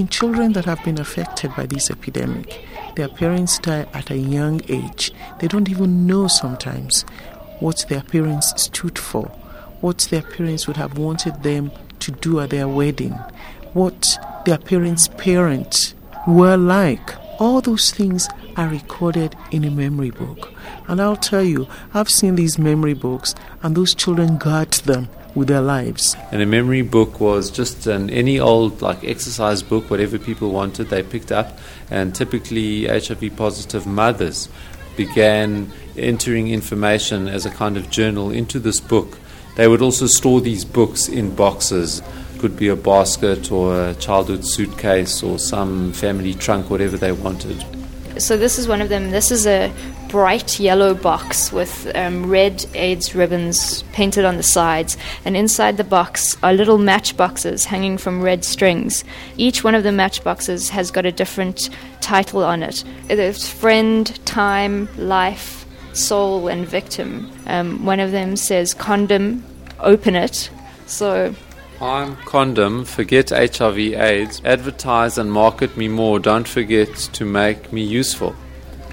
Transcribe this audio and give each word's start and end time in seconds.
In 0.00 0.08
children 0.08 0.54
that 0.54 0.64
have 0.64 0.82
been 0.82 0.98
affected 0.98 1.54
by 1.54 1.66
this 1.66 1.90
epidemic, 1.90 2.64
their 2.96 3.06
parents 3.06 3.58
die 3.58 3.86
at 3.92 4.08
a 4.08 4.16
young 4.16 4.62
age. 4.66 5.12
They 5.40 5.46
don't 5.46 5.68
even 5.68 6.06
know 6.06 6.26
sometimes 6.26 7.02
what 7.58 7.84
their 7.90 8.00
parents 8.00 8.62
stood 8.62 8.98
for, 8.98 9.24
what 9.82 9.98
their 10.10 10.22
parents 10.22 10.66
would 10.66 10.78
have 10.78 10.96
wanted 10.96 11.42
them 11.42 11.70
to 11.98 12.12
do 12.12 12.40
at 12.40 12.48
their 12.48 12.66
wedding, 12.66 13.12
what 13.74 14.18
their 14.46 14.56
parents' 14.56 15.08
parents 15.18 15.92
were 16.26 16.56
like. 16.56 17.14
All 17.38 17.60
those 17.60 17.90
things 17.90 18.26
are 18.56 18.68
recorded 18.68 19.36
in 19.50 19.64
a 19.64 19.70
memory 19.70 20.12
book. 20.12 20.50
And 20.88 21.02
I'll 21.02 21.14
tell 21.14 21.44
you, 21.44 21.68
I've 21.92 22.08
seen 22.08 22.36
these 22.36 22.58
memory 22.58 22.94
books, 22.94 23.34
and 23.62 23.76
those 23.76 23.94
children 23.94 24.38
guard 24.38 24.70
them 24.72 25.10
with 25.34 25.48
their 25.48 25.60
lives. 25.60 26.16
And 26.32 26.42
a 26.42 26.46
memory 26.46 26.82
book 26.82 27.20
was 27.20 27.50
just 27.50 27.86
an 27.86 28.10
any 28.10 28.38
old 28.40 28.82
like 28.82 29.04
exercise 29.04 29.62
book, 29.62 29.90
whatever 29.90 30.18
people 30.18 30.50
wanted, 30.50 30.88
they 30.88 31.02
picked 31.02 31.32
up. 31.32 31.58
And 31.90 32.14
typically, 32.14 32.86
HIV 32.86 33.36
positive 33.36 33.86
mothers 33.86 34.48
began 34.96 35.70
entering 35.96 36.48
information 36.48 37.28
as 37.28 37.46
a 37.46 37.50
kind 37.50 37.76
of 37.76 37.90
journal 37.90 38.30
into 38.30 38.58
this 38.58 38.80
book. 38.80 39.18
They 39.56 39.68
would 39.68 39.82
also 39.82 40.06
store 40.06 40.40
these 40.40 40.64
books 40.64 41.08
in 41.08 41.34
boxes. 41.34 42.02
Could 42.38 42.56
be 42.56 42.68
a 42.68 42.76
basket 42.76 43.52
or 43.52 43.88
a 43.88 43.94
childhood 43.94 44.46
suitcase 44.46 45.22
or 45.22 45.38
some 45.38 45.92
family 45.92 46.34
trunk, 46.34 46.70
whatever 46.70 46.96
they 46.96 47.12
wanted. 47.12 47.64
So 48.18 48.36
this 48.36 48.58
is 48.58 48.66
one 48.66 48.80
of 48.80 48.88
them. 48.88 49.10
This 49.10 49.30
is 49.30 49.46
a 49.46 49.72
bright 50.10 50.58
yellow 50.58 50.92
box 50.92 51.52
with 51.52 51.90
um, 51.94 52.28
red 52.28 52.66
AIDS 52.74 53.14
ribbons 53.14 53.82
painted 53.92 54.24
on 54.24 54.36
the 54.36 54.42
sides, 54.42 54.96
and 55.24 55.36
inside 55.36 55.76
the 55.76 55.84
box 55.84 56.36
are 56.42 56.52
little 56.52 56.78
matchboxes 56.78 57.64
hanging 57.64 57.96
from 57.96 58.20
red 58.20 58.44
strings. 58.44 59.04
Each 59.36 59.62
one 59.62 59.74
of 59.74 59.84
the 59.84 59.92
matchboxes 59.92 60.68
has 60.70 60.90
got 60.90 61.06
a 61.06 61.12
different 61.12 61.70
title 62.00 62.42
on 62.42 62.62
it. 62.62 62.82
It's 63.08 63.48
friend, 63.48 64.06
time, 64.26 64.88
life, 64.98 65.64
soul, 65.92 66.48
and 66.48 66.66
victim. 66.66 67.30
Um, 67.46 67.84
one 67.84 68.00
of 68.00 68.10
them 68.10 68.36
says 68.36 68.74
condom, 68.74 69.44
open 69.78 70.16
it. 70.16 70.50
So 70.86 71.34
I'm 71.80 72.16
condom, 72.16 72.84
forget 72.84 73.30
HIV 73.30 73.78
AIDS, 73.78 74.42
advertise 74.44 75.18
and 75.18 75.32
market 75.32 75.76
me 75.76 75.88
more, 75.88 76.18
don't 76.18 76.48
forget 76.48 76.94
to 77.14 77.24
make 77.24 77.72
me 77.72 77.82
useful. 77.82 78.34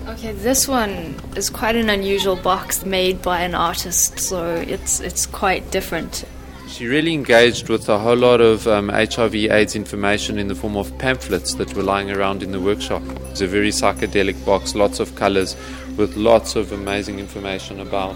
Okay, 0.07 0.31
this 0.31 0.69
one 0.69 1.15
is 1.35 1.49
quite 1.49 1.75
an 1.75 1.89
unusual 1.89 2.37
box 2.37 2.85
made 2.85 3.21
by 3.21 3.41
an 3.41 3.53
artist, 3.53 4.19
so 4.19 4.55
it's 4.55 5.01
it's 5.01 5.25
quite 5.25 5.69
different. 5.69 6.23
She 6.69 6.87
really 6.87 7.13
engaged 7.13 7.67
with 7.67 7.89
a 7.89 7.99
whole 7.99 8.15
lot 8.15 8.39
of 8.39 8.65
um, 8.67 8.87
HIV/AIDS 8.87 9.75
information 9.75 10.39
in 10.39 10.47
the 10.47 10.55
form 10.55 10.77
of 10.77 10.97
pamphlets 10.97 11.55
that 11.55 11.73
were 11.73 11.83
lying 11.83 12.09
around 12.09 12.41
in 12.41 12.53
the 12.53 12.59
workshop. 12.61 13.01
It's 13.31 13.41
a 13.41 13.47
very 13.47 13.69
psychedelic 13.69 14.45
box, 14.45 14.75
lots 14.75 15.01
of 15.01 15.13
colors, 15.15 15.57
with 15.97 16.15
lots 16.15 16.55
of 16.55 16.71
amazing 16.71 17.19
information 17.19 17.81
about 17.81 18.15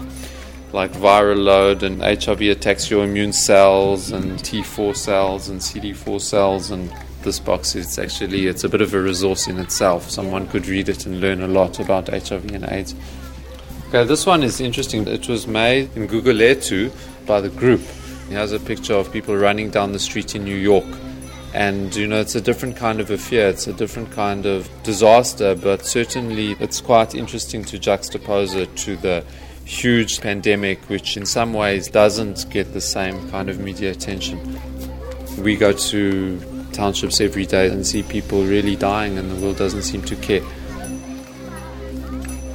like 0.72 0.92
viral 0.92 1.44
load 1.44 1.82
and 1.82 2.00
HIV 2.00 2.40
attacks 2.40 2.90
your 2.90 3.04
immune 3.04 3.34
cells 3.34 4.12
and 4.12 4.38
T4 4.38 4.96
cells 4.96 5.50
and 5.50 5.60
CD4 5.60 6.18
cells 6.22 6.70
and 6.70 6.90
this 7.22 7.38
box 7.38 7.74
is 7.74 7.98
actually 7.98 8.46
it's 8.46 8.64
a 8.64 8.68
bit 8.68 8.80
of 8.80 8.94
a 8.94 9.00
resource 9.00 9.46
in 9.46 9.58
itself. 9.58 10.10
Someone 10.10 10.46
could 10.48 10.66
read 10.66 10.88
it 10.88 11.06
and 11.06 11.20
learn 11.20 11.42
a 11.42 11.48
lot 11.48 11.80
about 11.80 12.08
HIV 12.08 12.50
and 12.52 12.64
AIDS. 12.68 12.94
Okay, 13.88 14.04
this 14.04 14.24
one 14.24 14.42
is 14.42 14.60
interesting. 14.60 15.06
It 15.06 15.28
was 15.28 15.46
made 15.46 15.94
in 15.96 16.06
google 16.06 16.32
Gugulethu 16.32 16.90
by 17.26 17.40
the 17.40 17.50
group. 17.50 17.80
it 18.30 18.34
has 18.34 18.52
a 18.52 18.58
picture 18.58 18.94
of 18.94 19.12
people 19.12 19.36
running 19.36 19.70
down 19.70 19.92
the 19.92 19.98
street 19.98 20.34
in 20.34 20.44
New 20.44 20.56
York. 20.56 20.86
And 21.54 21.94
you 21.94 22.06
know, 22.06 22.18
it's 22.18 22.34
a 22.34 22.40
different 22.40 22.76
kind 22.76 23.00
of 23.00 23.10
a 23.10 23.18
fear, 23.18 23.48
it's 23.48 23.66
a 23.66 23.72
different 23.74 24.10
kind 24.10 24.46
of 24.46 24.70
disaster, 24.82 25.54
but 25.54 25.84
certainly 25.84 26.56
it's 26.58 26.80
quite 26.80 27.14
interesting 27.14 27.64
to 27.66 27.78
juxtapose 27.78 28.56
it 28.56 28.74
to 28.78 28.96
the 28.96 29.24
huge 29.64 30.20
pandemic, 30.20 30.78
which 30.88 31.16
in 31.16 31.26
some 31.26 31.52
ways 31.52 31.88
doesn't 31.88 32.48
get 32.50 32.72
the 32.72 32.80
same 32.80 33.30
kind 33.30 33.50
of 33.50 33.60
media 33.60 33.90
attention. 33.90 34.38
We 35.38 35.56
go 35.56 35.72
to 35.72 36.40
townships 36.72 37.20
every 37.20 37.46
day 37.46 37.68
and 37.68 37.86
see 37.86 38.02
people 38.02 38.44
really 38.44 38.76
dying, 38.76 39.18
and 39.18 39.30
the 39.30 39.36
world 39.36 39.56
doesn't 39.56 39.82
seem 39.82 40.02
to 40.02 40.16
care. 40.16 40.42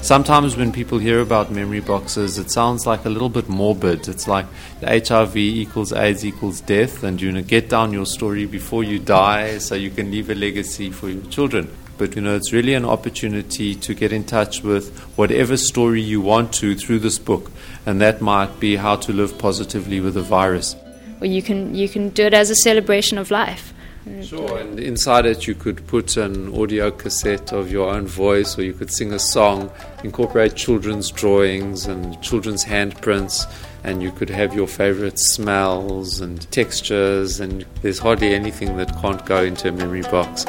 Sometimes 0.01 0.55
when 0.55 0.71
people 0.71 0.99
hear 0.99 1.19
about 1.19 1.51
memory 1.51 1.81
boxes, 1.81 2.37
it 2.37 2.49
sounds 2.49 2.85
like 2.85 3.03
a 3.03 3.09
little 3.09 3.27
bit 3.27 3.49
morbid. 3.49 4.07
It's 4.07 4.25
like 4.25 4.45
HIV 4.81 5.35
equals 5.35 5.91
AIDS 5.91 6.25
equals 6.25 6.61
death, 6.61 7.03
and 7.03 7.21
you 7.21 7.31
know, 7.31 7.41
get 7.41 7.67
down 7.67 7.91
your 7.91 8.05
story 8.05 8.45
before 8.45 8.85
you 8.85 8.99
die 8.99 9.57
so 9.57 9.75
you 9.75 9.89
can 9.89 10.09
leave 10.09 10.29
a 10.29 10.35
legacy 10.35 10.91
for 10.91 11.09
your 11.09 11.25
children. 11.25 11.69
But 11.97 12.15
you 12.15 12.21
know, 12.21 12.35
it's 12.35 12.53
really 12.53 12.73
an 12.73 12.85
opportunity 12.85 13.75
to 13.75 13.93
get 13.93 14.13
in 14.13 14.23
touch 14.23 14.63
with 14.63 14.97
whatever 15.17 15.57
story 15.57 16.01
you 16.01 16.21
want 16.21 16.53
to 16.53 16.75
through 16.75 16.99
this 16.99 17.19
book, 17.19 17.51
and 17.85 17.99
that 17.99 18.21
might 18.21 18.59
be 18.59 18.75
how 18.77 18.95
to 18.97 19.11
live 19.11 19.37
positively 19.37 19.99
with 19.99 20.15
a 20.15 20.21
virus. 20.21 20.75
Well, 21.19 21.29
you 21.29 21.41
can 21.41 21.73
you 21.73 21.89
can 21.89 22.09
do 22.09 22.27
it 22.27 22.33
as 22.33 22.49
a 22.49 22.55
celebration 22.55 23.17
of 23.17 23.31
life. 23.31 23.73
Sure, 24.23 24.57
and 24.57 24.79
inside 24.79 25.25
it 25.25 25.47
you 25.47 25.55
could 25.55 25.85
put 25.87 26.17
an 26.17 26.53
audio 26.53 26.91
cassette 26.91 27.53
of 27.53 27.71
your 27.71 27.89
own 27.89 28.07
voice, 28.07 28.57
or 28.57 28.63
you 28.63 28.73
could 28.73 28.91
sing 28.91 29.13
a 29.13 29.19
song, 29.19 29.71
incorporate 30.03 30.55
children's 30.55 31.11
drawings 31.11 31.85
and 31.85 32.21
children's 32.21 32.65
handprints, 32.65 33.45
and 33.83 34.03
you 34.03 34.11
could 34.11 34.29
have 34.29 34.53
your 34.53 34.67
favorite 34.67 35.17
smells 35.17 36.19
and 36.19 36.49
textures, 36.51 37.39
and 37.39 37.65
there's 37.81 37.99
hardly 37.99 38.33
anything 38.33 38.75
that 38.77 38.93
can't 39.01 39.25
go 39.25 39.43
into 39.43 39.69
a 39.69 39.71
memory 39.71 40.01
box. 40.01 40.45